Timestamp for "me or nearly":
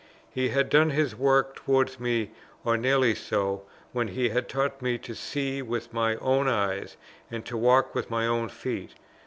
1.99-3.13